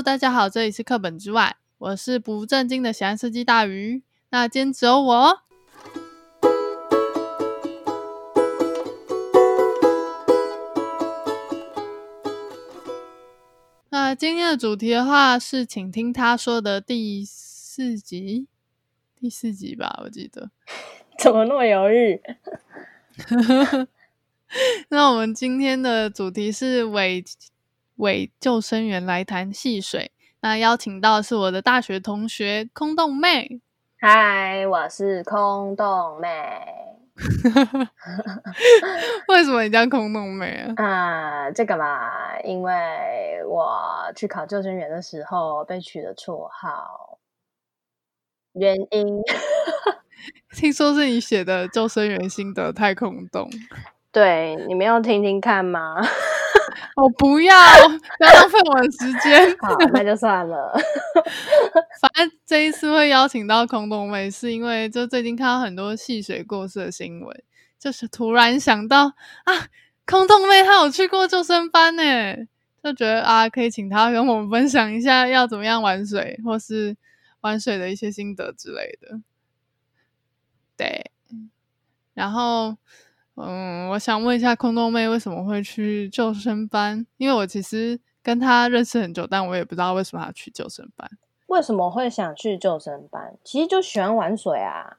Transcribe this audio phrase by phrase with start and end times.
[0.00, 4.02] Hello，大家好，这里是课本之外，我是不正经的喜欢设计大鱼。
[4.30, 5.42] 那今天只有我。
[13.90, 18.46] 那今天的主题的话是，请听他说的第四集，
[19.14, 20.50] 第四集吧，我记得。
[21.22, 22.18] 怎么那么犹豫？
[24.88, 27.22] 那我们今天的主题是伪
[28.00, 30.10] 伪救生员来谈戏水。
[30.40, 33.60] 那邀请到的是我的大学同学空洞妹。
[33.98, 36.28] 嗨，我是空洞妹。
[39.28, 40.72] 为什么你叫空洞妹啊？
[40.82, 42.72] 啊、呃，这个嘛，因为
[43.46, 47.18] 我去考救生员的时候被取了绰号。
[48.54, 49.22] 原因，
[50.56, 53.50] 听说是你写的救生员心得太空洞。
[54.12, 55.94] 对，你们要听听看吗？
[56.96, 57.54] 我 不要，
[58.18, 59.56] 不要浪费我的时间。
[59.58, 60.72] 好，那就算了。
[62.00, 67.42] 反正这一次会邀请到空洞妹，是因为就最近看到很多戏水过世的新闻，
[67.78, 69.06] 就是突然想到
[69.44, 69.68] 啊，
[70.04, 72.02] 空洞妹她有去过救生班呢，
[72.82, 76.96] 就觉得啊，可以请她跟我们分享一下要怎么样玩水，或是
[77.42, 79.20] 玩水的一些心得之类的。
[80.76, 81.10] 对，
[82.12, 82.76] 然后。
[83.44, 87.06] 嗯，我想问一下空洞妹为什么会去救生班？
[87.16, 91.10] 因为我其实跟她认识很久，但我也不知道为什么要去救生班。
[91.46, 93.36] 为什么会想去救生班？
[93.42, 94.98] 其实就喜欢玩水啊。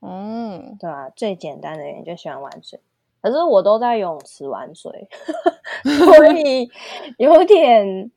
[0.00, 2.80] 哦，对啊，最简单的原因就喜欢玩水。
[3.20, 5.08] 可是我都在游泳池玩水，
[5.84, 6.70] 所以
[7.18, 8.10] 有点。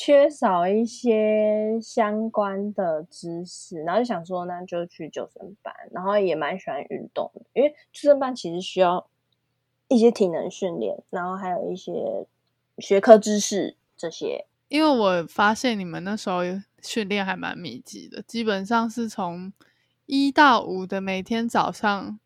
[0.00, 9.08] 缺少一些相关的知识，然后就想说，那就去救生班，然后也蛮喜欢运动的，因为救生班其实需要
[9.88, 12.24] 一些体能训练，然后还有一些
[12.78, 14.46] 学科知识这些。
[14.68, 16.42] 因为我发现你们那时候
[16.80, 19.52] 训练还蛮密集的，基本上是从
[20.06, 22.20] 一到五的每天早上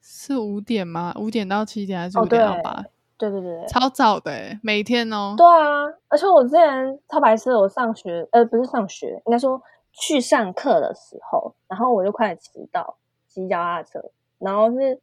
[0.00, 1.12] 是五点吗？
[1.18, 2.70] 五点到七点还是五点到八？
[2.70, 2.84] 哦
[3.18, 5.34] 对对对，超早的欸，每天哦。
[5.36, 9.60] 对啊，而且我之前超白痴，我上学呃不是上学，应该说
[9.92, 12.96] 去上课的时候，然后我就快迟到，
[13.28, 14.04] 骑脚踏车，
[14.38, 15.00] 然后是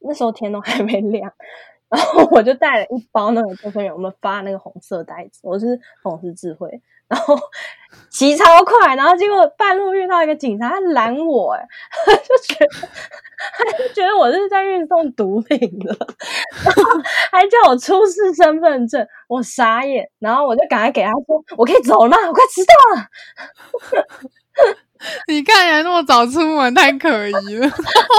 [0.00, 1.32] 那时候天都还没亮，
[1.88, 6.82] 然后我就带了一包那个救生员，我们发那个红色袋子，我是红十字会。
[7.08, 7.38] 然后
[8.10, 11.66] 骑超快，然后结果半路遇到一个警察，他拦我，哎，
[12.06, 12.88] 就觉得
[13.58, 15.96] 他就觉得我是在运送毒品的，
[16.64, 16.82] 然后
[17.32, 22.16] 还叫我出示身份证，我傻眼，然后我就赶快给他说，我可以走了吗？
[22.28, 23.08] 我快迟到了。
[25.28, 27.68] 你看起来那么早出门，太可疑了。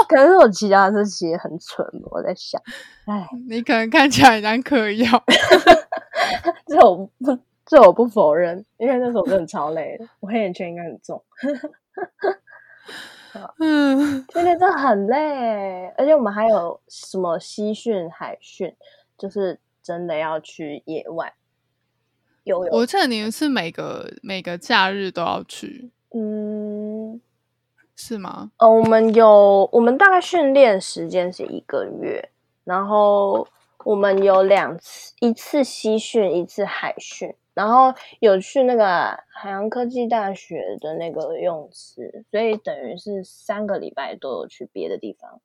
[0.08, 2.60] 可是我骑脚踏车骑得很蠢，我在想，
[3.06, 5.22] 哎，你可能看起来蛮可疑哦，
[6.68, 7.38] 这我不。
[7.66, 11.22] 这我不否认，因为那时候真的超累的，我黑眼圈应该很重。
[13.58, 18.74] 嗯，今天真的很累，而且我们还有什么西训、海训，
[19.18, 21.34] 就是真的要去野外
[22.44, 22.74] 游泳。
[22.74, 27.20] 我记得你们是每个每个假日都要去，嗯，
[27.94, 28.52] 是吗？
[28.58, 32.30] 呃，我们有，我们大概训练时间是一个月，
[32.64, 33.46] 然后
[33.84, 37.34] 我们有两次，一次西训，一次海训。
[37.56, 45.40] 然后有去那个海洋科技大学的那个游泳池，所以等于是三个礼拜都有去别的地方，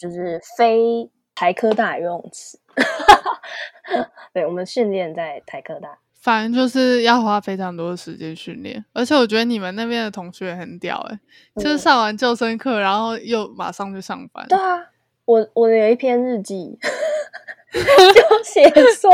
[0.00, 2.60] 就是非台科大游泳池。
[4.32, 8.84] 对，我们训练在台科大，反正就是要花非常多的时间训练。
[8.92, 11.18] 而且我觉得你们那边的同学很屌哎、
[11.56, 14.46] 就是上完救生课，然后又马上就上班。
[14.46, 14.78] 对啊，
[15.28, 16.78] 我我有一篇日记。
[17.70, 18.62] 就写
[18.94, 19.10] 说，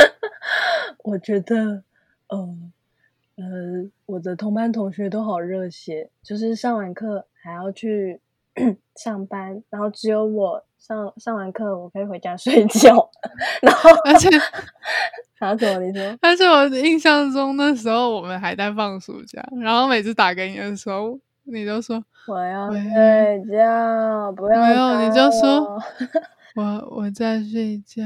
[1.04, 1.82] 我觉得，
[2.28, 2.70] 嗯
[3.36, 8.20] 呃，呃，我的同班同学都好热血，就是上完课还要去
[8.94, 13.10] 上班，然后只有我上上完课我可以回家睡觉，
[13.62, 14.28] 然后而且
[15.40, 16.18] 还要怎么你说？
[16.20, 25.78] 而且我印象中那时候我们还在放暑假，然后每次打给你的时候，你就说我要睡觉，不要没有，你就说。
[26.54, 28.02] 我我在睡觉，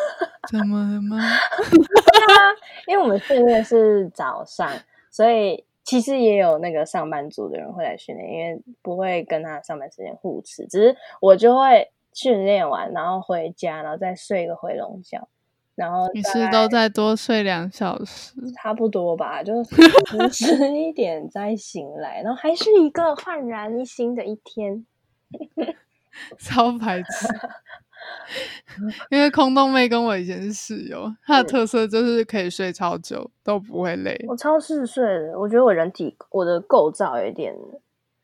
[0.48, 1.18] 怎么了吗？
[1.18, 2.54] 对啊，
[2.86, 4.70] 因为我们训练是早上，
[5.10, 10.64] 所以其实也有那个上班族的人会来训练，因为不会跟他上班时间互斥。
[10.68, 15.28] 只是我就会训练完，然后回家，然后再睡个回笼觉，
[15.78, 19.52] 然后你是都再多睡两小时，差不多吧，就
[20.32, 24.84] 十一点再醒来，然后还是一个焕然一新的一天，
[26.36, 27.28] 超白痴。
[29.10, 34.16] 因为空洞妹跟我以前是室友，她的特色就是可以睡超久都不会累。
[34.26, 37.54] 我超嗜睡的，我觉得我人体我的构造有一点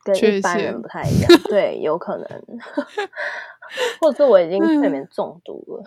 [0.03, 2.27] 跟一般人不太一样，对，有可能，
[4.01, 5.83] 或者是我已经睡眠中毒了。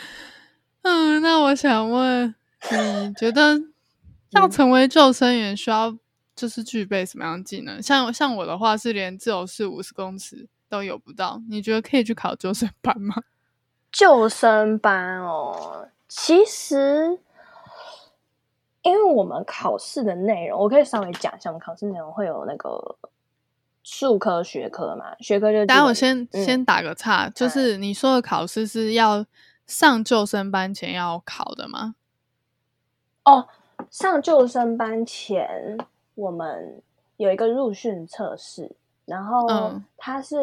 [0.82, 2.34] 嗯，那我想问，
[2.70, 3.60] 你觉得
[4.30, 5.96] 要成为救生员需要
[6.34, 7.82] 就是具备什么样的技能？
[7.82, 10.48] 像像我的话是连自由式五十公尺。
[10.72, 13.14] 都有不到，你觉得可以去考救生班吗？
[13.92, 17.18] 救生班哦，其实
[18.80, 22.96] 因为我们考试的内容，我可以稍微讲一下，我们考试内容会有那个
[23.82, 25.66] 数科学科嘛，学科就。
[25.66, 29.22] 待我先、嗯、先打个岔，就是你说的考试是要
[29.66, 31.94] 上救生班前要考的吗？
[33.24, 33.48] 哦，
[33.90, 35.78] 上救生班前
[36.14, 36.82] 我们
[37.16, 38.72] 有一个入训测试。
[39.04, 39.48] 然后
[39.96, 40.36] 它是，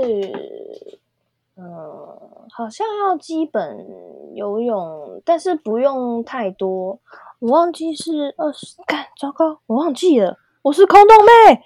[1.55, 3.87] 嗯，呃、好像要基本
[4.33, 6.99] 游泳，但是不用太多。
[7.39, 11.63] 我忘记是二十，干，糟糕，我忘记了，我是空洞妹。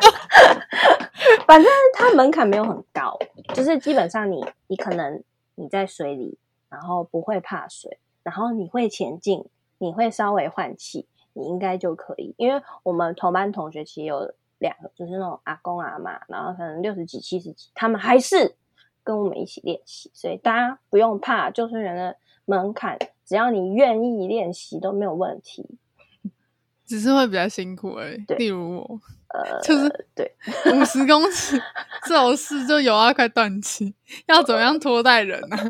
[1.46, 3.18] 反正它门槛没有很高，
[3.52, 5.22] 就是基本上你你可能
[5.56, 6.38] 你在水里，
[6.70, 9.44] 然后不会怕水，然后你会前进，
[9.78, 12.34] 你会稍微换气，你应该就可以。
[12.38, 14.32] 因为我们同班同学其实有。
[14.58, 18.56] 两个就是那种阿公阿妈，然后可能六十几、七十几，他们还是
[19.04, 22.16] 跟我们一起练习，所以大家不用怕救生员的
[22.46, 25.76] 门槛，只要你愿意练习都没有问题，
[26.86, 28.24] 只是会比较辛苦而已。
[28.24, 30.34] 对，例如我，呃，就是对
[30.72, 31.60] 五十公尺
[32.04, 33.94] 这种事就有啊快断气，
[34.26, 35.56] 要怎么样拖带人呢？
[35.56, 35.68] 啊？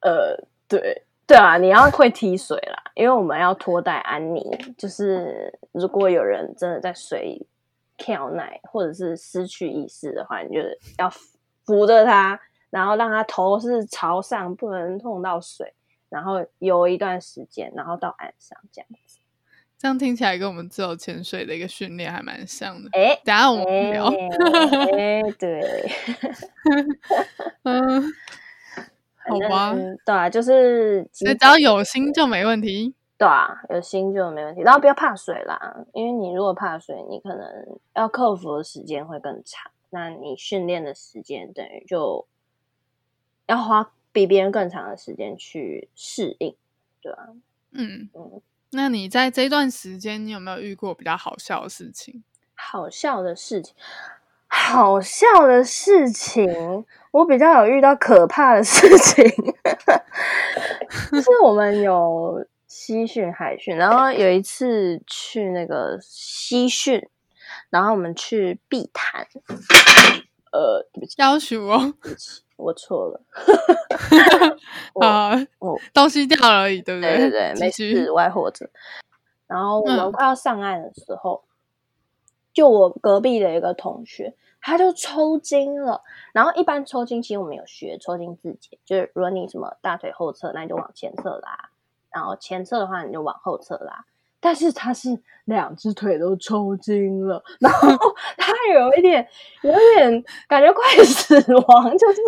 [0.00, 0.36] 呃，
[0.68, 4.42] 对对啊，你要会踢水啦，因为我们要拖带安妮，
[4.78, 7.46] 就是如果有人真的在水里。
[7.96, 10.60] 跳奶或者是失去意识的话，你就
[10.98, 11.08] 要
[11.64, 12.38] 扶着他，
[12.68, 15.72] 然后让他头是朝上，不能碰到水，
[16.08, 19.13] 然后游一段时间，然后到岸上这样子。
[19.84, 22.88] 这样听起来跟我们自由潜水的一个训练还蛮像的。
[22.94, 24.06] 哎、欸，等下我们聊。
[24.96, 25.90] 哎、欸，对，
[27.64, 28.02] 嗯，
[29.28, 29.74] 好吧，
[30.06, 32.94] 对啊，就是只要有心就没问题。
[33.18, 37.46] 对啊，有心就没问题，然后不要怕水啦，因为你如果怕水，你可能
[37.94, 42.26] 要克服的时间会更长，那你训练的时间等于就
[43.48, 46.56] 要花比别人更长的时间去适应，
[47.02, 47.28] 对啊，
[47.72, 48.40] 嗯嗯，
[48.74, 52.22] 那你在这段时间，你有没有遇过比较好笑的事情？
[52.54, 53.74] 好笑的事情，
[54.46, 59.24] 好笑的事情，我比较有遇到可怕的事情，
[61.12, 62.46] 就是我们有。
[62.66, 67.08] 西训、海训，然后有一次去那个西训，
[67.70, 69.28] 然后我们去碧潭。
[70.54, 73.20] 呃，对不起，要求哦，对不起，我错了。
[75.02, 77.16] 啊，哦，东西掉了而已，对不对？
[77.16, 78.70] 对对对，没事，外或者。
[79.48, 81.50] 然后我们快要上岸的时候，嗯，
[82.52, 86.02] 就我隔壁的一个同学，他就抽筋了。
[86.32, 91.70] 然后一般抽筋，其实我们有学抽筋自解，就是如果你什么大腿后侧，那你就往前侧拉。
[92.12, 94.04] 然后前侧的话，你就往后侧拉。
[94.44, 97.88] 但是他是两只腿都抽筋了，然后
[98.36, 99.26] 他有一点，
[99.62, 102.20] 有点感觉快 死亡，就是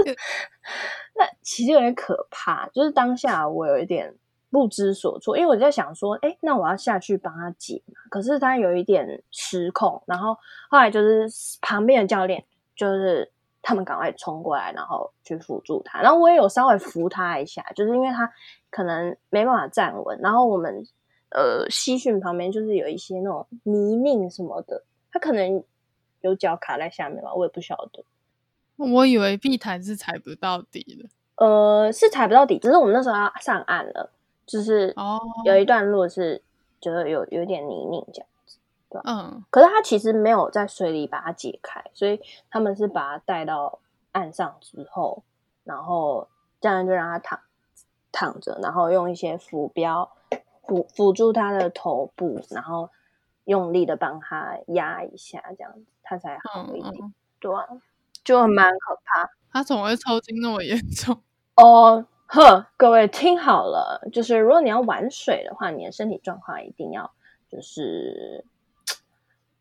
[1.15, 2.67] 那其实有点可怕。
[2.69, 4.15] 就是当下我有一点
[4.51, 8.01] 不知所措，因为我在想说，哎，那我要下去帮他解嘛。
[8.09, 10.35] 可是他有一点失控，然后
[10.71, 11.29] 后来就是
[11.61, 12.43] 旁边的教练
[12.75, 13.31] 就是。
[13.69, 16.01] 他们赶快冲过来，然后去辅助他。
[16.01, 18.33] 然后我也有稍微扶他一下，就是因为他
[18.71, 20.17] 可能没办法站稳。
[20.23, 20.87] 然后我们
[21.37, 25.63] 呃，西训旁边就是有一些那种泥泞什么的，他可能
[26.23, 28.03] 有脚卡在下面吧，我也不晓得。
[28.77, 34.11] 我以为碧潭是踩不到底的，呃，是踩不到底，只是我们那时候要上岸了，
[34.47, 34.95] 就是
[35.45, 36.41] 有一段路是
[36.81, 38.59] 觉得有有点泥泞这样子。
[39.05, 43.79] 嗯，可是他其实没有在水里把它解开，所以他们是把它带到
[44.13, 45.23] 岸上之后，
[45.65, 46.27] 然后
[46.63, 47.41] 这样就让它躺
[48.11, 50.11] 躺着，然后用一些浮标
[50.67, 52.91] 辅辅助他的头部，然后
[53.45, 56.95] 用力的帮他压一下，这样子他才好一点。
[56.95, 57.67] 嗯嗯、对啊，
[58.25, 59.31] 就蛮可怕。
[59.53, 61.21] 他怎么会抽筋那么严重？
[61.57, 67.13] 哦呵，各位听好了，就是如果你要玩水的话，你的身体状况一定要
[67.49, 68.45] 就是。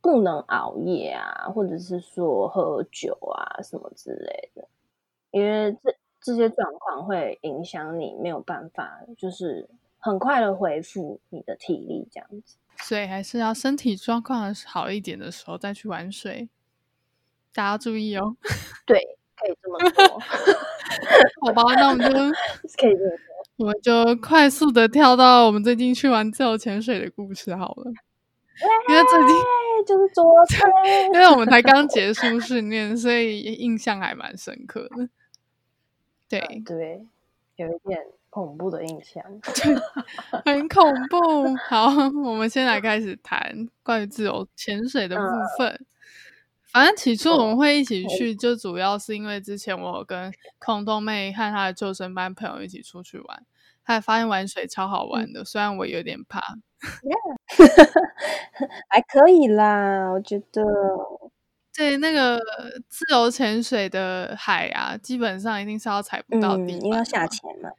[0.02, 4.68] 不能熬夜啊，或者是说喝酒啊什么之类的，
[5.32, 9.68] 因为这这些状况会影响你没有办法，就是
[10.06, 12.58] 很快的恢复你的体力这样子。
[12.78, 16.48] 所以还是要身体状况好一点的时候再去玩水，
[17.52, 18.38] 大家注意哦。
[18.86, 19.00] 对，
[19.36, 20.20] 可以这么说。
[21.42, 23.36] 好吧，那我们就可以这么说。
[23.58, 27.92] 我们就快速的跳到我们最近去玩自由潜水的故事好了。
[28.88, 29.36] 因为最近
[29.88, 35.10] 就是昨天，因为我们才刚结束训练，所以印象还蛮深刻的。
[36.30, 37.08] 对、嗯、对，
[37.56, 38.00] 有一点
[38.36, 39.24] 恐怖的印象，
[40.44, 41.56] 很恐怖。
[41.70, 41.88] 好，
[42.22, 45.24] 我们先来开始谈关于自由潜水的部
[45.58, 45.70] 分。
[45.70, 45.86] 嗯、
[46.65, 53.42] 反正起初我们会一起去，就主要是因为之前我有跟空洞妹和她的救生班朋友一起出去玩，
[53.82, 56.42] 还发现玩水超好玩的，嗯、虽然我有点怕。
[58.89, 60.62] 还可以啦，我觉得。
[61.74, 62.38] 对，那个
[62.89, 67.70] 自由潜水的海啊，基本上一定是要踩不到底，因为要下潜嘛。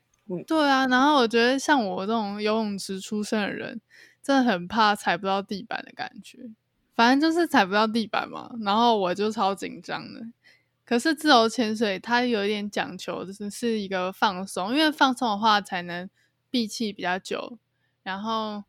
[0.46, 0.86] 对啊。
[0.86, 3.80] 然后我觉得像我这种游泳池出身的人，
[4.22, 6.50] 真的很怕踩不到地板的感觉。
[6.94, 10.20] 反正就是踩不到地板嘛，然后我就超紧张的。
[10.84, 16.08] 可是自由潜水它有一点讲求，就是是一个放松，因为放松的话才能
[16.50, 17.58] 闭气比较久，
[18.02, 18.64] 然后。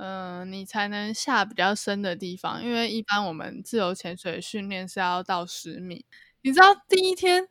[0.00, 6.06] 嗯、你才能下比较深的地方，因为一般我们自由潜水训练是要到十米。
[6.42, 7.48] 你知道第一天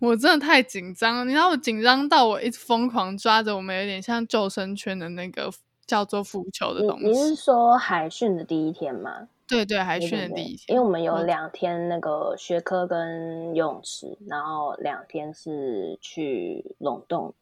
[0.00, 5.50] 我真的太紧张，你知道我紧张到我一直疯狂抓着我们有点像救生圈的那个
[5.86, 7.06] 叫做浮球的东西。
[7.06, 9.28] 你是说海训的第一天吗？
[9.48, 17.34] 对对，海训的第一天，因为我们有两天那个学科跟游泳池，然后两天是去龙洞。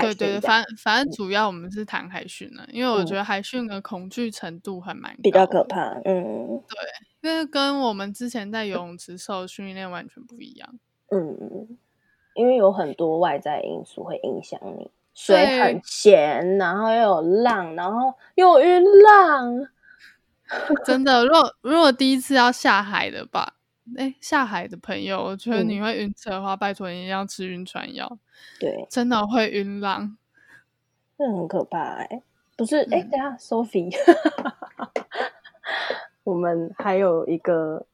[0.00, 5.94] 对对对，反反正主要我们是谈海训呢，因为我觉得海训的恐惧程度还蛮比较可怕。
[6.04, 10.78] 嗯，对，因为跟我们之前在游泳池受训练完全不一样。
[11.10, 11.78] 嗯，
[12.34, 19.68] 因为有很多外在因素会影响你，水很咸，然后又有浪，然后又有晕浪。
[20.84, 23.54] 真的，如果如果第一次要下海的吧。
[23.96, 28.18] 哎，下海的朋友，我觉得你会晕车的话，嗯、拜托你一定要吃晕船药。
[28.60, 30.14] 对，真的会晕浪，
[31.16, 32.22] 这很可怕哎。
[32.54, 33.90] 不是，哎、嗯，等下，Sophie，
[36.22, 37.86] 我们还有一个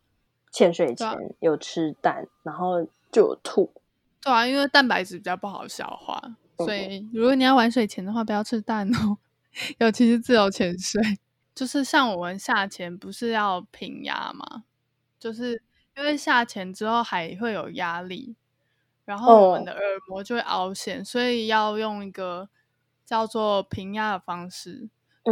[0.51, 3.73] 潜水前、啊、有吃蛋，然后就有吐。
[4.21, 6.21] 对啊，因为蛋白质比较不好消化，
[6.59, 9.19] 所以如果你要玩水前的话，不要吃蛋哦。
[9.79, 11.01] 尤其是自由潜水，
[11.55, 14.65] 就是像我们下潜不是要平压吗？
[15.19, 15.63] 就是。
[15.97, 18.35] 因为下潜之后还会有压力，
[19.05, 22.49] 然后我们的耳膜就会凹陷，哦、所以要用一个
[23.07, 24.91] 叫做平压的方式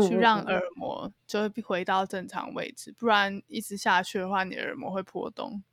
[0.08, 5.64] 去让耳膜就会回到正常位置，不然一直下去的话，你的耳膜会破洞。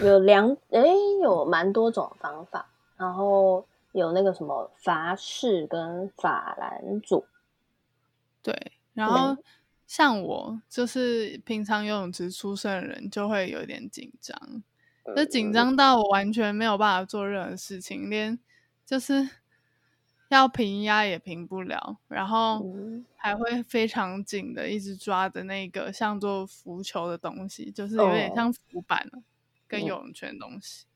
[0.00, 7.24] 有两诶，有蛮多种方法，然后有那个什么法式跟法兰组，
[8.42, 9.32] 对，然后。
[9.34, 9.38] 嗯
[9.88, 14.36] 像我就是平常游泳池出生的人，就会有点紧张，
[15.14, 18.36] 就紧张到我完全没有办法做任何事情，连
[18.84, 19.30] 就是
[20.28, 22.66] 要平压也平不了，然后
[23.14, 29.08] 还会非常紧的一直抓着那个像做浮球的东西，就是有点像浮板
[29.68, 30.86] 跟游泳圈的东西，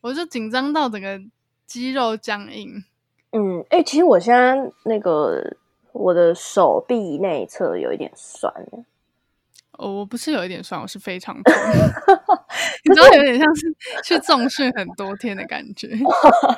[0.00, 1.20] 我就紧张到整个
[1.66, 2.84] 肌肉僵硬。
[3.32, 5.56] 嗯，哎、欸，其实我现在那个。
[5.92, 8.52] 我的手臂内侧有一点酸，
[9.72, 11.54] 哦，我不是有一点酸，我是非常痛，
[12.84, 15.88] 你知道有点像是去重训很多天的感觉。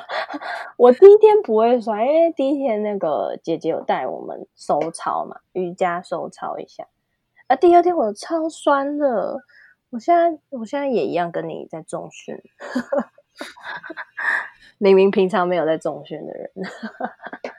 [0.77, 6.85] 我第一天不会酸，因为第一天那个姐姐有带我们收操嘛，瑜伽收操一下。
[7.47, 9.37] 啊，第二天我超酸的，
[9.91, 12.35] 我现在我现在也一样跟你在重训，
[14.79, 16.49] 明明平常没有在重训的人。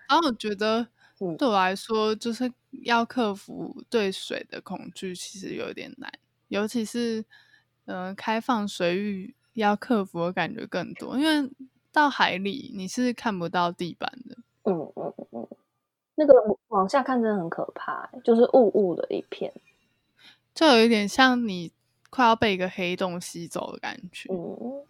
[0.08, 0.88] 然后我觉得。
[1.38, 6.12] 对我来说，就是要克服对水的恐惧，其实有点难。
[6.48, 7.20] 尤其是，
[7.84, 11.48] 嗯、呃，开放水域要克服的感觉更多，因为
[11.92, 14.36] 到海里你是看不到地板的。
[14.64, 15.48] 嗯嗯嗯，
[16.16, 16.34] 那个
[16.66, 19.52] 往下看真的很可怕，就是雾雾的一片，
[20.52, 21.70] 就有一点像你
[22.12, 24.28] 快要被一个黑洞吸走的感觉。
[24.30, 24.84] 嗯，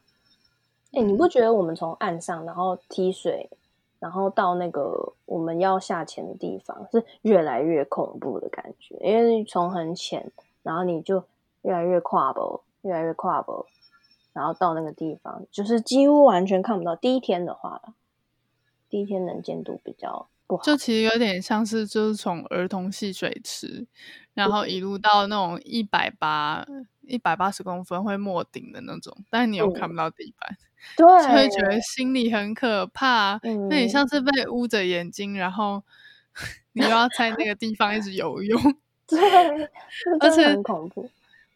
[0.90, 3.48] 哎，你不觉得我们从岸上然后踢水？
[4.00, 10.32] 然后到那个我们要下潜的地方，是越来越恐怖的感觉，因为从很浅，
[10.64, 11.22] 然后你就
[11.62, 13.64] 越来越跨步，越来越跨步，
[14.32, 16.96] 然后到那个地方，就是几乎完全看不到。
[16.96, 17.94] 第一天的话，
[18.90, 23.86] 第一天能见度比较不好，就其实有点像是就是从儿童戏水池，
[24.34, 26.66] 然后一路到那种一百八
[27.02, 30.50] 一百八十公分会没顶的那种，但是你又看不到地板。
[30.50, 30.56] 嗯
[30.96, 33.38] 对，就会觉得心里很可怕。
[33.44, 35.80] 嗯、那你像是被捂着眼睛，然后
[36.74, 38.60] 你又要在那个地方一直游泳，
[39.06, 39.20] 对，
[40.18, 41.08] 而且很恐怖。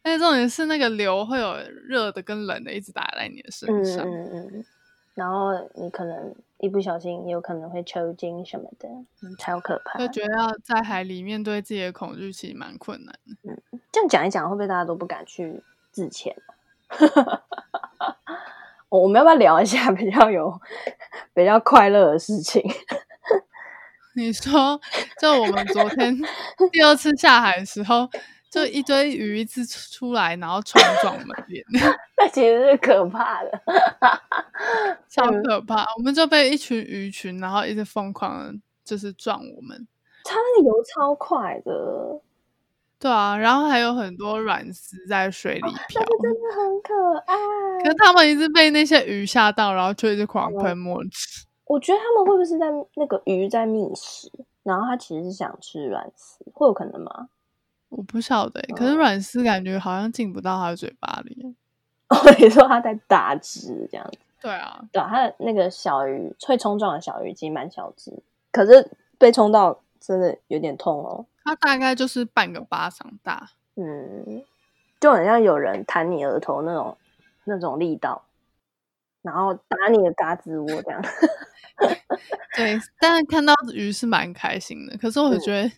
[0.05, 1.57] 而且重点是那个流会有
[1.89, 4.65] 热的跟冷的一直打在你的身上，嗯嗯嗯，
[5.15, 8.89] 然后你可能一不小心有可能会抽筋什么的，
[9.39, 9.99] 超可怕。
[9.99, 13.53] 就觉得要在海里面对自己的恐惧其实蛮困难的。
[13.53, 16.35] 嗯，这样讲一讲，会不会大家都不敢去自潜？
[18.89, 20.59] 我们要不要聊一下比较有
[21.35, 22.63] 比较快乐的事情？
[24.15, 24.81] 你说，
[25.21, 26.17] 就我们昨天
[26.73, 28.09] 第二次下海的时候，
[28.51, 31.65] 就一堆鱼一次出来，然后冲撞我们脸，
[32.17, 33.63] 那其实是可怕的，
[35.09, 35.85] 超可怕。
[35.99, 39.87] 我们就被一群鱼群，然后一直疯狂的就是撞我们。
[40.25, 42.21] 它那个游超快的，
[42.99, 47.37] 对啊，然后还有很多软丝在水里漂，哦、真的很可爱。
[47.83, 51.45] 可是他们一直被那些鱼吓到，然后就一直狂喷墨汁。
[51.67, 54.31] 我觉得他们会不会是在那个鱼在觅食，
[54.63, 57.29] 然后它其实是想吃软丝，会有可能吗？
[57.97, 61.57] 我不晓得、欸，可是软丝感觉好像进不到他的嘴巴里。
[62.09, 64.19] 哦，你说他在打汁这样子？
[64.41, 68.23] 对啊，对啊，它的那个小鱼会冲撞的小鱼其实蛮小只，
[68.53, 68.89] 可是
[69.19, 71.25] 被冲到真的有点痛哦。
[71.43, 74.45] 它大概就是半个巴掌大，嗯，
[75.01, 76.97] 就很像有人弹你额头那种
[77.45, 78.27] 那种力道，
[79.23, 81.03] 然后打你的嘎吱窝这样。
[82.55, 84.97] 对，但是看到鱼是蛮开心的。
[84.97, 85.71] 可是我觉得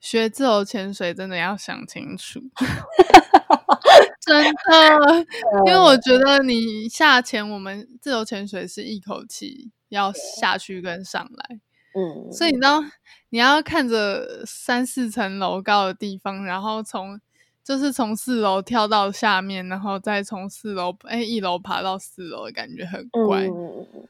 [0.00, 2.40] 学自由潜水真的要想清楚，
[4.20, 5.26] 真的，
[5.66, 11.58] 因为我觉得你下潜，我们自由潜水是一口气要下去跟上来，
[11.94, 12.82] 嗯，所以你知道
[13.30, 17.20] 你要看着三四层楼高的地方，然后从
[17.64, 23.44] 就是从四楼跳到下面，然后再从四楼哎一楼爬到四楼，感觉很怪。
[23.46, 24.06] 嗯。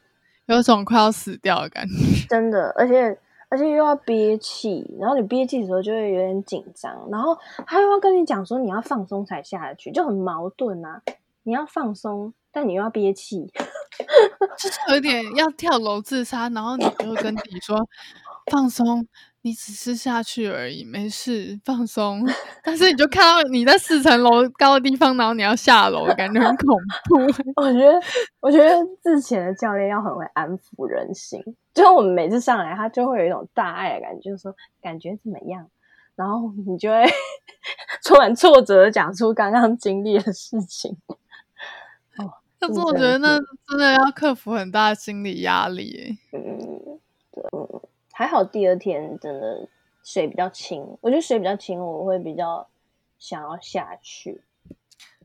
[0.46, 11.02] 有种快要死掉的感觉，真的，而且而且又要憋气，然后你憋气的时候就会有点紧张，然后他又要跟你讲说你要放松才下去，就很矛盾啊！
[11.44, 13.52] 你要放松，但你又要憋气，
[14.58, 17.88] 就是有点要跳楼自杀，然后你就跟自己说
[18.50, 19.06] 放松。
[19.46, 22.26] 你只是下去而已，没事，放松。
[22.64, 27.14] 但是你就看到你在四层楼高的地方，然后你要下楼，感觉很恐怖。
[27.62, 28.00] 我觉得，
[28.40, 31.40] 我觉得之前的教练要很会安抚人心。
[31.72, 35.70] 就我们每次上来，他就会有一种大爱的感觉，就是说感觉怎么样，
[36.16, 37.04] 然后你就会
[38.02, 40.96] 充满挫折的讲出刚刚经历的事情。
[42.16, 46.18] 哦，但是我觉得那真的要克服很大的心理压力。
[46.32, 46.98] 嗯，
[47.30, 47.44] 对。
[48.18, 49.68] 还好第二天真的
[50.02, 52.66] 水比较清，我觉得水比较清，我会比较
[53.18, 54.40] 想要下去。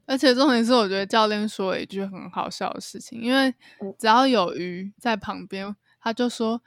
[0.06, 3.54] 而且重点是，我觉得教练说了一句很好笑的事情，因为
[3.98, 6.62] 只要有鱼在旁边，他就说：“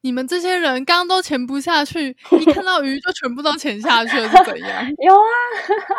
[0.00, 5.28] 你们这些人刚刚都潜不下去，一看到鱼就全部都潜下去了，是怎样？” 有啊，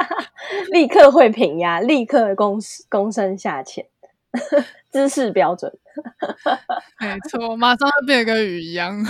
[0.73, 2.59] 立刻会平压，立刻躬
[2.89, 3.85] 躬身下潜，
[4.91, 5.71] 姿势标准。
[6.99, 9.03] 没错，马上会变得跟鱼一样。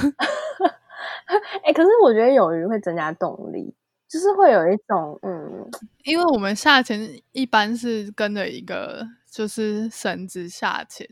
[1.63, 3.73] 哎、欸，可是我觉得有鱼会增加动力，
[4.07, 5.69] 就是会有一种嗯，
[6.03, 11.07] 因为我们下潜一般是跟着一个就是绳子下潜，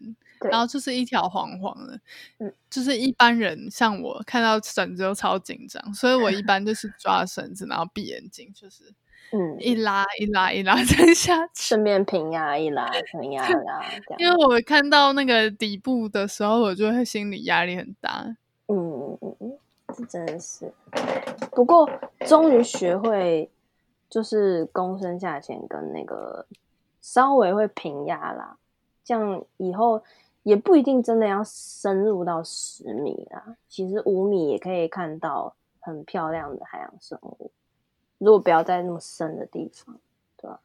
[0.50, 2.00] 然后就是一条黄黄的，
[2.40, 8.94] 嗯，就是一般人像我看到绳子都超紧张，所以我一般就是抓绳子，然后闭眼睛，就是
[9.38, 13.84] 嗯，一拉一拉一拉 再下去，顺便平压一拉平压一拉，
[14.18, 18.24] 因为我看到那个底部的时候，我就会心理压力很大，
[18.68, 19.58] 嗯嗯嗯。
[19.98, 20.74] 这真的是，
[21.52, 21.90] 不过
[22.26, 23.50] 终于学会
[24.10, 26.46] 就是躬身下潜跟那个
[27.02, 28.58] 稍微会平压啦，
[29.04, 30.04] 这样以后
[30.44, 37.52] 也不一定真的要深入到十米啦，其实五米也可以看到很漂亮的海洋生物。
[38.26, 40.00] 如果不要在那么深的地方，
[40.36, 40.60] 对吧？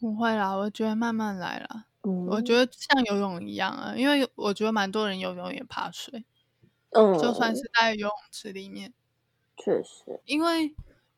[0.00, 1.84] 不会啦，我觉得慢慢来啦。
[2.02, 6.24] 嗯，我觉得像游泳一样啊，因为我觉得蛮多人游泳也怕水。
[6.90, 8.92] 嗯，就算是在游泳池里面，
[9.56, 10.74] 确实，因为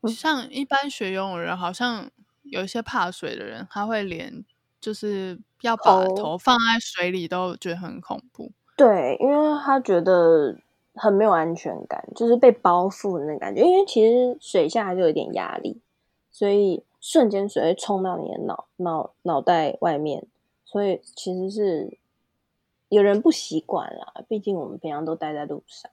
[0.07, 2.09] 像一般学游泳的人，好像
[2.43, 4.45] 有一些怕水的人，他会连
[4.79, 8.51] 就是要把头放在水里都觉得很恐怖。
[8.75, 10.57] 对，因为他觉得
[10.99, 13.61] 很没有安全感，就是被包覆的那感觉。
[13.61, 15.79] 因为其实水下就有点压力，
[16.31, 20.27] 所以瞬间水会冲到你的脑脑脑袋外面，
[20.65, 21.97] 所以其实是。
[22.91, 25.91] 有人不习惯啦，毕竟我们平常都待在路上。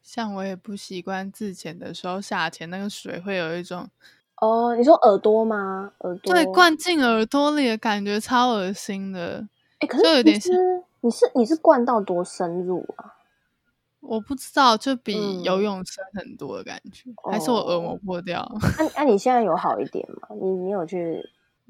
[0.00, 3.88] 像我也不习惯自潜的时候下潜，那个水会有一种……
[4.36, 5.92] 哦，你说耳朵吗？
[5.98, 9.44] 耳朵对，灌进耳朵里的感觉超恶心的。
[9.80, 10.54] 哎、欸，可是就有点像，
[11.00, 13.16] 你是你是灌到多深入啊？
[14.00, 18.46] 我不知道，就比游泳深很多的感觉，嗯、还是我耳膜破掉？
[18.78, 20.28] 那那、哦啊啊、你现在有好一点吗？
[20.40, 21.22] 你你有去？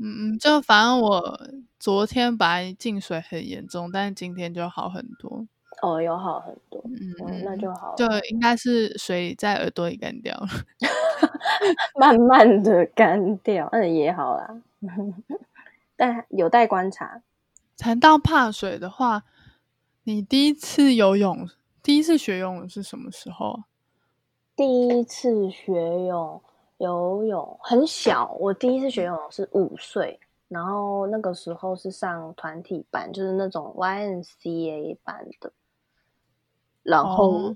[0.02, 1.40] 嗯嗯，就反正我
[1.78, 5.46] 昨天本来进水很严重，但是今天就好很多。
[5.82, 10.48] 哦，有好很多，嗯，嗯，那就好，就应该是水在耳朵里干掉了，
[11.98, 14.60] 慢慢的干掉，嗯，也好啦，
[15.96, 17.22] 但有待观察。
[17.78, 19.22] 谈到怕水的话，
[20.04, 21.48] 你第一次游泳，
[21.82, 23.64] 第一次学游泳是什么时候？
[24.54, 26.42] 第一次学泳，
[26.78, 30.20] 游泳很小，我第一次学游泳是五岁。
[30.48, 35.52] 然后那个时候是上团体班，就是那种 YMCA 班的。
[36.82, 37.54] 然后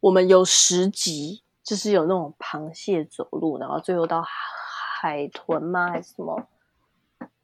[0.00, 5.90] 我们有十级，就是有那种螃蟹走路，然后最后到海豚吗？
[5.90, 6.46] 还是什么？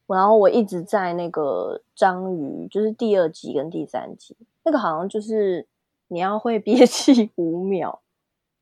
[0.06, 5.66] 然后我一直在那个章鱼，就是第二级跟第三级，那个好像就是
[6.08, 8.00] 你要会憋气五秒，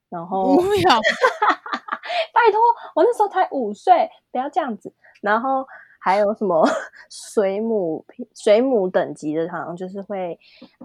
[0.09, 1.01] 然后五秒，
[2.33, 2.61] 拜托，
[2.95, 5.67] 我那时候才五岁，不要这样子，然后。
[6.07, 6.63] 还有什么
[7.09, 8.05] 水母
[8.35, 10.39] 水母等级的，好像就是会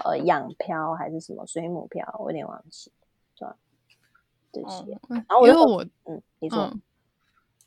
[0.06, 2.90] 呃仰漂还是什么水母漂，我有点忘记，
[3.38, 3.54] 对吧？
[4.54, 4.98] 这些。
[5.10, 6.82] 然后因为我嗯，你说、嗯，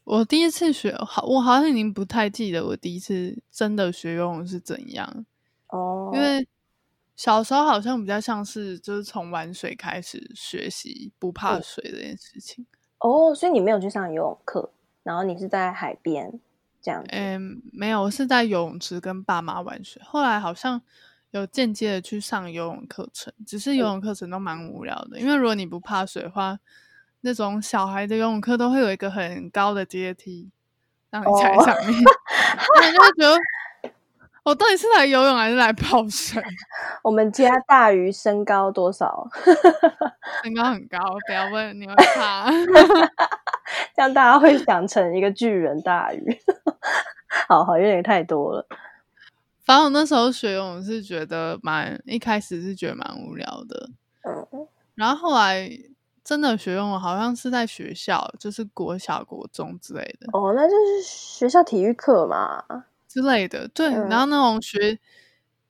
[0.05, 5.27] 我第一次学好，我好像已经不太记得我第一次真的学游泳是怎样
[5.67, 6.11] 哦。
[6.15, 6.49] 因为
[7.23, 12.67] 小时候好像比较像是就是从玩水开始学习不怕水这件事情
[12.99, 13.31] 哦。
[13.31, 14.73] 哦，所以你没有去上游泳课，
[15.05, 16.41] 然后你是在海边。
[16.83, 20.03] 这样，嗯，没有，我是在游泳池跟爸妈玩水。
[20.05, 20.83] 后来好像
[21.31, 25.21] 有间接的去上游泳课程，只是游泳课程都蛮无聊的。
[25.21, 26.59] 因为如果你不怕水的话，
[27.21, 30.51] 那种小孩的游泳课都会有一个很高的阶梯
[31.11, 32.03] 让你踩上面，
[32.81, 33.39] 那你就会觉得
[34.45, 36.43] 我到底是来游泳还是来泡水？
[37.05, 39.29] 我们家大鱼身高多少？
[40.43, 42.51] 身高很高，不要问，你会怕。
[43.95, 46.37] 这样大家会想成一个巨人大鱼，
[47.49, 48.67] 好好有点太多了。
[49.65, 53.91] 反正我那时候学游泳是觉得蛮，一开始是觉得蛮无聊的，
[54.25, 55.71] 嗯，然后后来
[56.25, 60.27] 真的学游泳好像是在学校，就是国小、国中之类的。
[60.33, 62.65] 哦，那就是学校体育课嘛
[63.13, 63.69] 之类的。
[63.69, 64.99] 对，嗯、然后那种学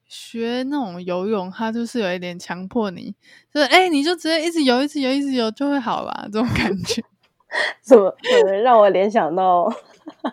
[0.06, 3.14] 学那种游泳，它就是有一点强迫你，
[3.52, 7.02] 就是哎、欸，你就直接一直游，一直游，一直游就会好啦，这种感 觉。
[7.82, 9.70] 怎么可能让我联想到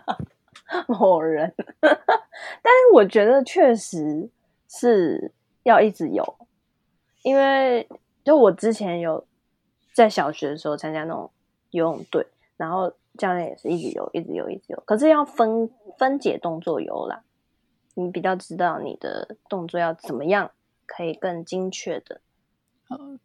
[0.88, 1.54] 某人？
[1.82, 4.30] 但是我觉得确实
[4.70, 5.32] 是
[5.64, 6.36] 要一直游，
[7.24, 7.88] 因为
[8.24, 9.26] 就我之前有
[9.94, 11.30] 在小学的时候参加那种
[11.72, 14.84] 游泳队，然后教练也是一直游，一直游，一直游。
[14.86, 17.24] 可是要分分解动作游啦，
[17.96, 20.52] 你比较知道你的动作要怎么样
[20.86, 22.22] 可以更精确的。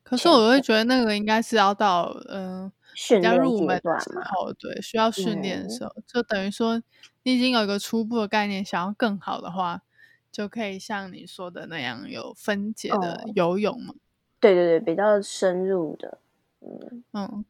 [0.03, 2.65] 可是我会觉得那个应该是要到嗯。
[2.65, 2.73] 呃
[3.09, 6.81] 比较入门的时候，对，需要训练的时候，嗯、就等于说
[7.25, 9.83] 你已经有一个初步的概念，想要更好的话，
[10.31, 13.95] 就可以像你说的那样有分解的游泳嘛。
[14.39, 16.19] 对对对，比较深入的，
[16.61, 17.45] 嗯嗯，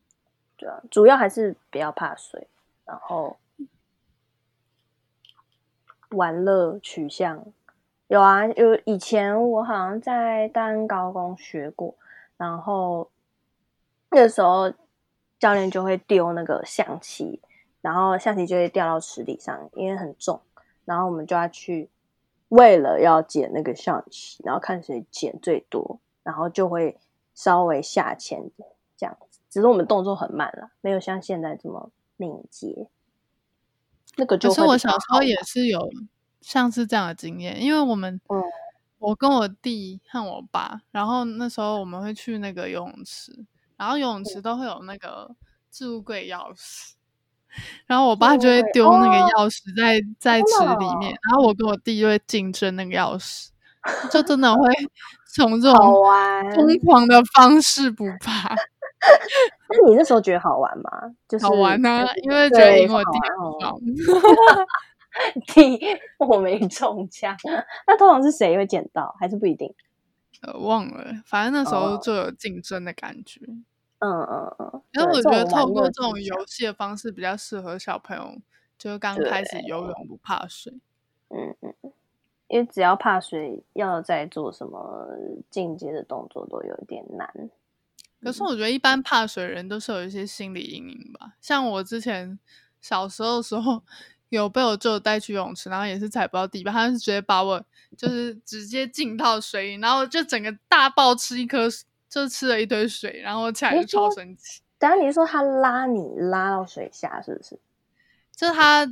[0.57, 2.47] 对啊，主要还是不要怕水，
[2.85, 3.37] 然后
[6.11, 7.45] 玩乐取向
[8.09, 11.95] 有啊，有以前我好像在大安高工学过，
[12.37, 13.11] 然后
[14.11, 14.73] 那时候。
[15.37, 17.38] 教练就会丢那个象棋，
[17.83, 20.40] 然后象棋就会掉到池底上，因为很重。
[20.87, 21.90] 然后我们就要去，
[22.49, 26.99] 为了要捡那个象棋，然后看谁捡最多，然后就会
[27.35, 28.51] 稍微下潜
[28.97, 29.34] 这样子。
[29.55, 32.88] 只是我们动作很慢了，没有像现在这么敏捷。
[34.17, 35.88] 那个就可是我小时候也是有
[36.40, 38.43] 像是这样的经验，因为我们，嗯，
[38.99, 43.47] 我跟我弟和我爸，然后那时候我们会去那个游泳池。
[43.77, 45.31] 然后游泳池都会有那个
[45.71, 46.95] 置物柜钥匙，
[47.87, 53.51] 然后我爸就会丢那个钥匙在、哦、在池里面，然后我跟我弟就会竞争那个钥匙，
[54.11, 54.61] 就真的会
[55.35, 55.95] 从这种
[56.55, 58.55] 疯狂的方式不怕。
[59.69, 60.90] 那你那时候觉得好玩吗？
[61.29, 63.81] 就是好玩啊，因为觉得赢我弟很爽。
[65.47, 65.81] 弟，
[66.19, 67.37] 我没中枪，
[67.87, 69.14] 那通常是谁会捡到？
[69.19, 69.73] 还是不一定？
[70.43, 73.40] 呃，忘了，反正那时候就有竞争的感觉。
[74.01, 74.83] 嗯嗯嗯。
[74.93, 78.35] 因为我觉得透过这种游戏的方式比较适合小朋友，
[78.77, 80.73] 就是刚开始游泳不怕水。
[81.29, 81.75] 嗯嗯。
[82.49, 85.09] 因为只要怕水，要再做什么
[85.49, 87.51] 进阶的动作都有点难。
[88.25, 91.35] 可是我觉得一般怕水的人都是有一些心理阴影吧。
[91.41, 92.39] 像我之前
[92.81, 93.83] 小时候的时候。
[94.31, 97.65] 有被我舅带去游泳池，然后也是踩不到地板，他是直接把我
[97.97, 101.69] 就是直接浸到水里，然后就整个大爆吃一颗，
[102.09, 104.61] 就吃了一堆水，然后我起来就超生气。
[104.77, 107.61] 等下你说他拉你拉到水下是不是？
[108.35, 108.85] 就是他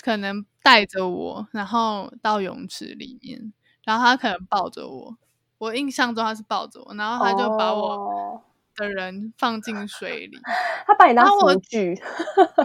[0.00, 3.52] 可能带着我，然后到泳池里面，
[3.84, 5.18] 然后他可能抱着我。
[5.58, 8.42] 我印象中他是抱着我，然后他就把我
[8.76, 10.38] 的人放进水里。
[10.86, 12.00] 他把你当浮具？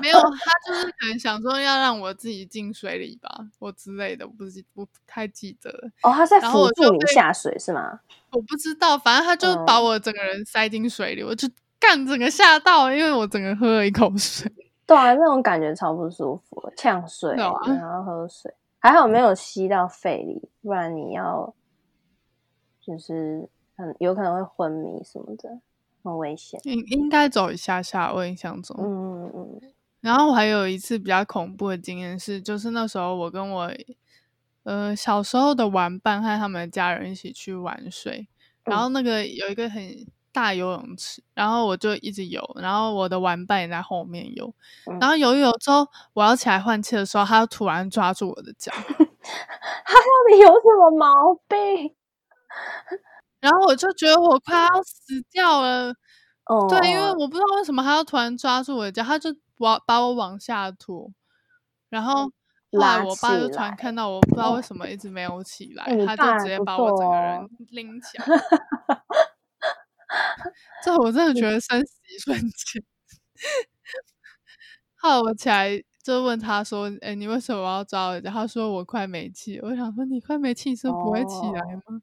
[0.02, 0.30] 没有，他
[0.68, 5.70] 就是可能想说要让我自己进水里吧，我之类的，我不是不太记得。
[6.04, 8.00] 哦，他在辅助你下水是吗？
[8.32, 11.48] 我不知道，反正他就把我整个人塞进水里，嗯、我就
[11.80, 14.52] 干整个吓到，因为我整个喝了一口水。
[14.86, 21.54] 对啊，那种感觉超不舒服，呛水，啊、然后喝水，还好没有吸到肺里，不然你要。
[22.84, 23.48] 就是
[23.78, 25.60] 很有可能会昏迷什么的，
[26.04, 26.60] 很危险。
[26.64, 28.76] 应应该走一下下，我印象中。
[28.80, 29.74] 嗯嗯嗯。
[30.02, 33.72] 然后我还有一次比较恐怖的经验是，就是那时候我跟我
[34.64, 38.28] 呃小时候的玩伴和他们的家人一起去玩水，
[38.64, 44.52] 然后那个有一个很大游泳池，然后我就一直游，然后我的玩伴也在后面游，
[45.00, 48.72] 然后游一游之后，我要起来换气的时候，他就突然抓住我的脚。
[48.82, 51.94] 他到底有什么毛病？
[53.42, 55.94] 然后我就觉得我快要死掉了，
[56.46, 61.12] 哦，对，因为我不知道为什么他要突然抓住我的脚，他就往把我往下拖，
[61.90, 62.32] 然后
[62.74, 68.26] 后来我爸就突然看到我，不知道为什么一直没有起 来，他就直接把我整个人拎起来，
[70.84, 72.84] 这我真的觉得生死一瞬间。
[74.98, 82.02] 后来我起来就问他说：“哎，你为什么要抓我脚？”他说：“我快没气。”我想说：“你快没气，是不会起来吗？”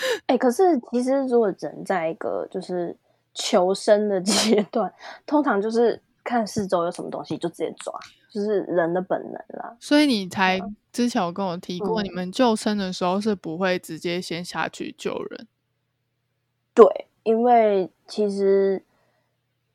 [0.00, 2.96] 哦 哎、欸，可是其实如果人在一个就是
[3.34, 4.92] 求生的 阶段，
[5.26, 7.92] 通常就是看四周有什么东西就直接抓，
[8.30, 9.76] 就是人的本能啦。
[9.80, 10.60] 所以你才
[10.92, 15.46] 之前有跟我提过，嗯、你们救生的时候是不会直接先下去救人。
[16.74, 18.82] 对，因为其实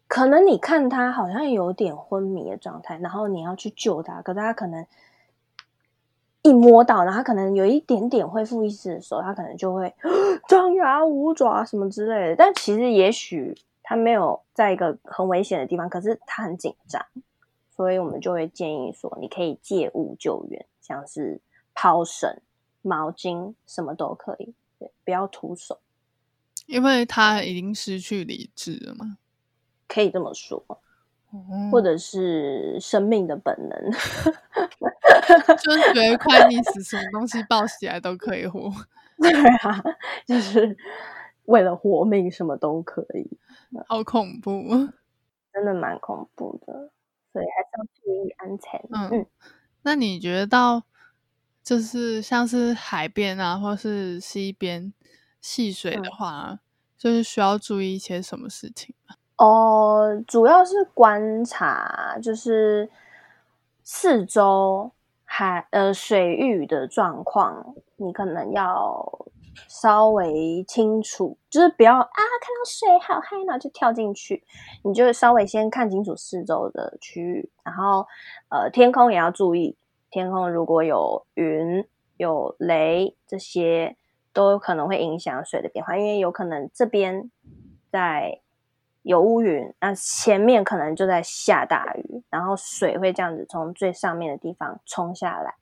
[0.08, 4.86] 可能你看他好像有点昏迷的状态，然后你要去救他，可是他可能。
[6.45, 9.91] 一摸到，然后他可能有一点点恢复意识的时候，他可能就会
[10.47, 12.36] 张牙舞爪什么之类的。
[12.36, 17.03] 但其实也许他没有在一个很危险的地方，可是他很紧张，
[17.75, 21.41] 所以我们就会建议说，你可以借物救援，像是
[21.73, 22.39] 抛绳、
[22.84, 25.79] 毛巾什么都可以，对，不要徒手，
[26.67, 29.17] 因为他已经失去理智了嘛，
[29.88, 30.63] 可以这么说。
[31.71, 33.91] 或者是生命的本能，
[35.58, 38.71] 就是觉得快溺死，什么东西抱起来都可以活。
[39.17, 39.82] 对啊，
[40.26, 40.78] 就是
[41.45, 43.26] 为了活命，什么都可以。
[43.88, 44.67] 好恐怖，
[45.54, 46.91] 真的蛮恐怖的，
[47.32, 48.82] 所以还是要注意安全。
[48.91, 49.26] 嗯，嗯，
[49.84, 50.84] 那你觉得到
[51.63, 54.93] 就是像是海边啊，或是溪边
[55.41, 56.60] 戏水的话，嗯、
[56.98, 59.15] 就是需要注意一些什么事情吗？
[59.38, 62.89] 哦，主要是观察，就是
[63.84, 64.89] 四周
[65.26, 69.28] 海呃水域的状况，你可能要
[69.67, 74.41] 稍微清楚，就是不要啊看到水好嗨呢就跳进去，
[74.86, 78.08] 你就稍微先看清楚四周的区域，然后
[78.48, 79.76] 呃天空也要注意，
[80.10, 83.98] 天空如果有云有雷这些，
[84.32, 87.30] 都可能会影响水的变化，因为有可能这边
[87.91, 88.39] 在。
[89.06, 95.54] 有乌云，那前面可能就在下大雨，然后水会这样子从最上面的地方冲下来，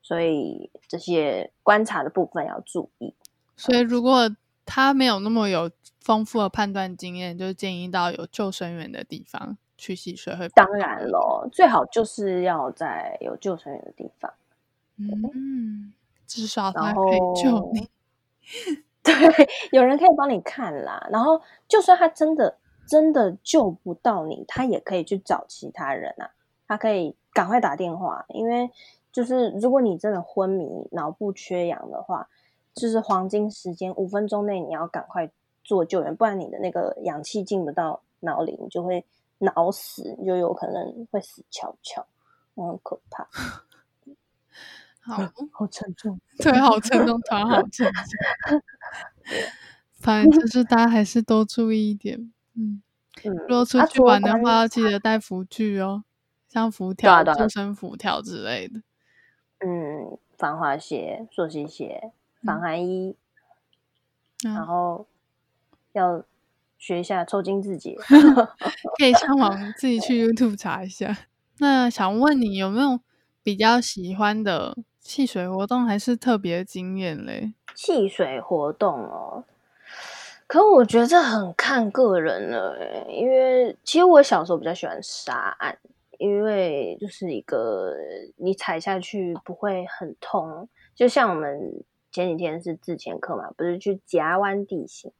[0.00, 3.14] 所以这些观察的部分要注意。
[3.54, 10.48] 所以如果他没有那么有丰富的判断经验，就建议到有救生员的地方去戏水会。
[10.48, 14.32] 当然咯，最好就是要在有救生员的地方。
[14.96, 15.92] 嗯，
[16.26, 17.90] 至少他可以救你。
[19.04, 19.12] 对，
[19.72, 21.06] 有人可以帮你看啦。
[21.10, 22.56] 然后就算他真的。
[22.90, 26.32] 真的救不到你，他也可以去找其他人啊。
[26.66, 28.68] 他可以赶快打电话，因为
[29.12, 32.28] 就是如果你真的昏迷、脑部缺氧的话，
[32.74, 35.30] 就是黄金时间五分钟内你要赶快
[35.62, 39.04] 做救援，不然你的那个氧气进不到脑里，你就会
[39.38, 42.04] 脑死，你就有可能会死翘翘，
[42.56, 43.28] 很可怕。
[44.98, 45.16] 好，
[45.52, 48.60] 好沉重，对，好沉重，团好沉重。
[49.94, 52.32] 反正就是大家还是多注意一点。
[52.54, 52.82] 嗯，
[53.48, 56.04] 如果出去玩的话，要记得带服具哦，
[56.48, 58.80] 像浮条、救生浮条之类的。
[59.60, 63.14] 嗯，防滑鞋、溯溪鞋、防寒衣，
[64.44, 65.06] 嗯、然后
[65.92, 66.24] 要
[66.78, 67.94] 学一下抽筋自己，
[68.98, 71.16] 可以上网自己去 YouTube 查一下。
[71.58, 73.00] 那想问你有没有
[73.42, 77.52] 比较喜欢的戏水活动，还是特别经验嘞？
[77.74, 79.44] 戏水活动哦。
[80.50, 85.78] 可我觉得这很看个人了，因为其实我小时候比较喜欢沙岸，
[86.18, 87.94] 因为就是一个
[88.34, 95.12] 你踩下去不会很痛，就像我们前几天是自前课嘛，不是去夹弯地形，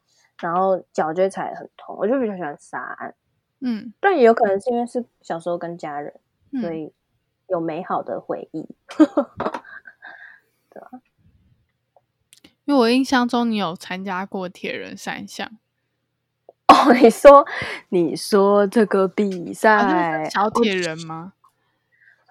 [0.42, 3.14] 然后脚就会踩得很痛，我就比较喜欢沙岸。
[3.60, 6.12] 嗯，但也有可能是因为是小时候跟家人，
[6.50, 6.92] 嗯、所以
[7.46, 8.66] 有美好的回忆，
[8.98, 9.06] 对
[10.82, 11.00] 吧？
[12.70, 15.50] 因为我印象中你有参加过铁人三项
[16.70, 17.44] 哦，你说
[17.88, 21.32] 你说这个比赛、啊、小铁人吗？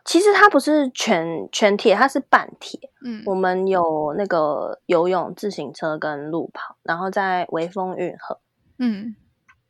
[0.05, 2.79] 其实它不是全全铁，它是半铁。
[3.03, 8.39] 嗯，我们有那个游泳、自行车跟路跑，然后在微风运河。
[8.77, 9.17] 嗯。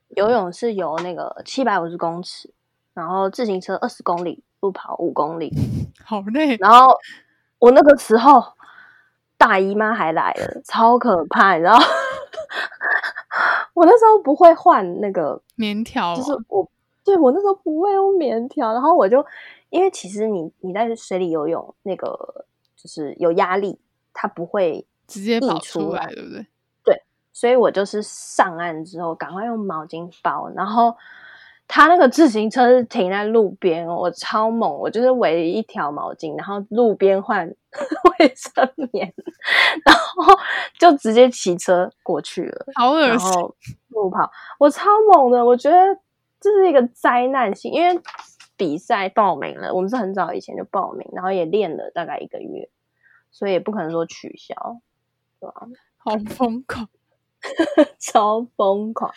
[0.09, 2.53] 游泳是游那个七百五十公尺，
[2.93, 5.51] 然后自行车二十公里，路跑五公里，
[6.05, 6.55] 好累。
[6.57, 6.95] 然后
[7.57, 8.53] 我那个时候
[9.39, 11.79] 大姨妈还来了，超可怕，你知道？
[13.73, 16.69] 我那时候不会换那个棉条，就是我
[17.05, 19.25] 对我那时候不会用棉条，然后我就
[19.69, 23.79] 因为其实你你在水里游泳，那个就是有压力，
[24.13, 26.45] 它不会直接跑出来，对不对？
[27.31, 30.51] 所以我就是上岸之后，赶快用毛巾包。
[30.53, 30.93] 然后
[31.71, 37.47] 他那个自行车是停在路边，我超猛，我就是围一条毛巾，然后路边换
[38.19, 39.13] 卫生棉，
[39.85, 40.33] 然后
[40.79, 42.65] 就直接骑车过去了。
[42.73, 43.09] 好恶心！
[43.09, 43.55] 然后
[43.89, 45.77] 路跑，我超猛的，我觉得
[46.41, 48.01] 这是一个灾难性，因为
[48.57, 52.67] 比赛报名了，我们是很早以前就报名，然后也练了大概一个月，
[53.29, 54.55] 所以也不可能说取消，
[55.39, 55.67] 对吧？
[55.99, 56.89] 好疯狂。
[57.99, 59.13] 超疯狂，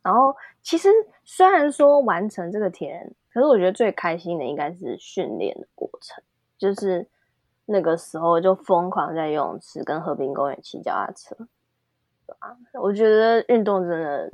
[0.00, 0.88] 然后其实
[1.24, 6.24] 虽然说完成这个铁人，可是我觉得最开心的应该是训练的过程，
[6.58, 7.06] 就是
[7.66, 11.36] 那个时候就疯狂在游泳池跟河滨公园骑脚踏车，
[12.26, 12.58] 对吧？
[12.82, 14.32] 我觉得运动真的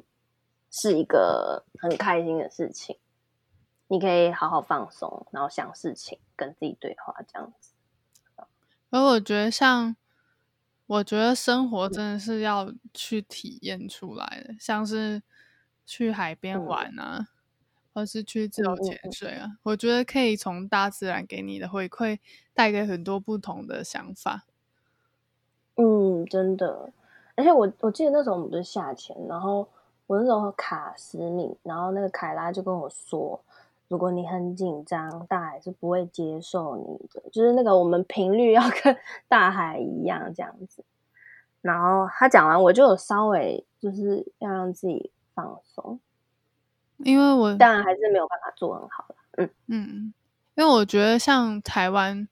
[0.71, 2.97] 是一个很开心的事情，
[3.89, 7.75] 你可以好好放松，然后想事情，跟自己对话这样子。
[8.89, 9.95] 而我觉得像。
[10.87, 15.23] 我觉得生活真的是要去体验出来的，像是
[15.85, 17.27] 去海边玩啊，嗯、
[17.95, 19.47] 或是去自由潜水啊。
[19.47, 22.19] 嗯、我觉得可以从大自然给你的回馈，
[22.55, 24.45] 带给很多不同的想法。
[25.77, 26.93] 嗯，真的。
[27.35, 29.69] 而且我我记得那时候我们不是下潜，然后
[30.07, 33.41] 我那时候卡斯米，然后那个凯拉就跟我说。
[33.89, 38.97] 如果你很紧张，大海是不会接受你的，就是那个我们频率要 跟
[39.29, 40.83] 大海一样这样子。
[41.61, 46.01] 然后他讲完，我就有稍微就是要让自己放松，
[46.99, 49.17] 因为我当然还是没有办法做很好了。
[49.39, 50.15] 嗯嗯，
[50.55, 52.29] 因为我觉得像台湾，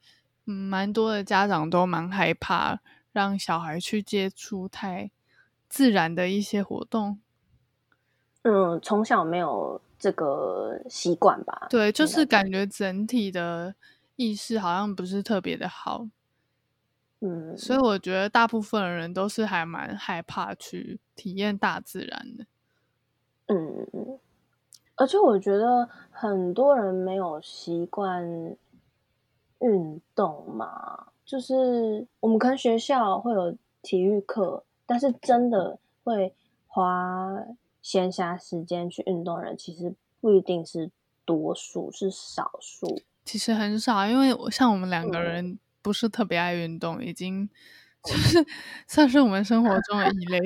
[0.46, 2.80] 嗯，蛮多的家长都蛮害怕
[3.12, 5.10] 让小孩去接触太
[5.68, 7.20] 自然的一些活动。
[8.42, 9.80] 嗯，从小没有。
[10.00, 13.74] 这个习惯吧，对，就是感觉整体的
[14.16, 16.08] 意识好像不是特别的好，
[17.20, 22.46] 嗯，所以我觉得大部分人都是还蛮害怕去体验大自然的，
[23.50, 24.18] 嗯嗯，
[24.96, 28.24] 而且我觉得很多人没有习惯
[29.58, 36.34] 运动嘛，就是我们可能学校会有体育课，但是真的会
[36.66, 37.44] 花。
[37.82, 40.90] 闲暇时间去运动的人，其实不一定是
[41.24, 43.00] 多数，是少数。
[43.24, 47.48] 其实很少，因为像我们两个人不是特别爱运动，嗯、已经
[48.04, 48.44] 就是
[48.86, 50.38] 算是我们生活中的一类。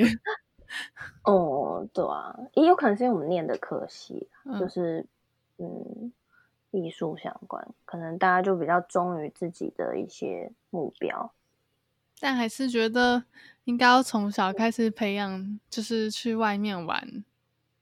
[1.24, 5.06] 哦，对啊，也有可能是因为我们念的科系，就是
[5.58, 6.12] 嗯，
[6.70, 11.32] 艺术相关，可能大家就比较忠于自己的一些目标。
[12.20, 13.24] 但还是觉得
[13.64, 17.24] 应该要从小开始培养，就是去外面玩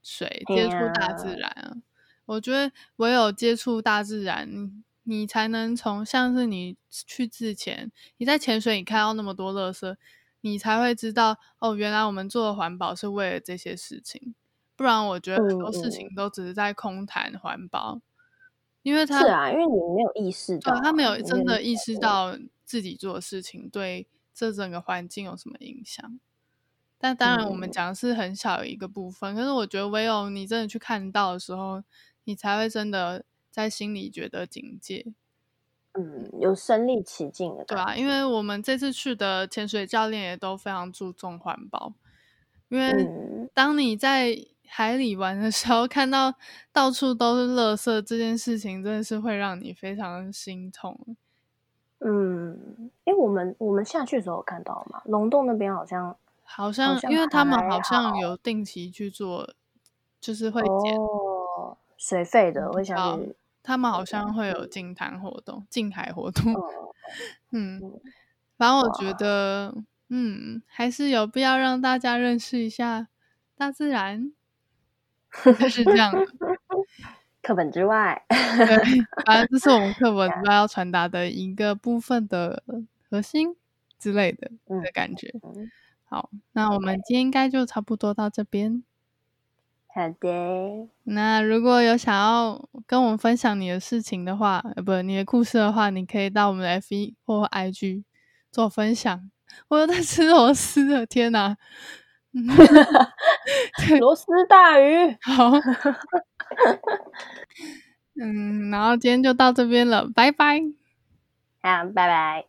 [0.01, 1.77] 水，接触大自然啊。
[2.25, 9.95] 我觉得唯有接触大自然，你才能从像是你去之前，你在潜水，你看到那么多垃圾，
[10.43, 14.33] 你才会知道哦，原来我们做的环保是为了这些事情。
[14.75, 17.99] 不然，我觉得很多事情都只是在空谈环保，
[18.83, 24.07] 因为他是啊，因为你没有意识到，他没有真的意识到自己做的事情对。
[24.35, 26.19] 这整个环境有什么影响？
[26.97, 29.35] 但当然，我们讲的是很小的一个部分。
[29.35, 31.83] 嗯、可是我觉得，唯有你真的去看到的时候，
[32.23, 35.13] 你才会真的在心里觉得警戒。
[35.93, 41.93] 嗯，有身临其境的，对啊，因为我们这次去的潜水教练也都非常注重环保。
[42.69, 43.07] 因为
[43.53, 44.35] 当你在
[44.67, 46.33] 海里玩的时候，看到
[46.71, 51.15] 到处都是垃圾，这件事情真的是会让你非常心痛。
[51.99, 55.03] 嗯，哎，我们我们下去的时候看到吗？
[55.05, 59.47] 龙洞那边好像好像，因为他们好像有定期去做，
[60.19, 63.35] 就是会减、哦、水费的，我想去。
[63.63, 66.53] 他们好像会有净滩活动、净海活动。
[67.51, 67.81] 嗯，
[68.57, 69.73] 反正我觉得，
[70.09, 73.07] 嗯，还是有必要让大家认识一下
[73.55, 74.33] 大自然，
[75.59, 76.19] 就是这样的。
[77.41, 78.77] 课本之外， 对，
[79.25, 82.63] 反正这是我们课本之外要传达的一个部分的
[83.09, 83.55] 核心
[83.99, 85.33] 之类的的感觉。
[86.05, 88.83] 好，那我们今天应该就差不多到这边。
[89.93, 90.87] 好的。
[91.03, 98.03] 那如果有想要跟我们分享你的事情的话，呃，不，你的故事的话，你可以到我们的 FB 或 IG
[98.51, 99.29] 做分享。
[99.67, 101.55] 我又在吃螺丝了，天哪！
[103.99, 105.15] 螺丝大鱼。
[105.21, 105.51] 好。
[108.19, 110.59] 嗯，然后今天就到这边了，拜拜。
[111.61, 112.45] 好，拜拜。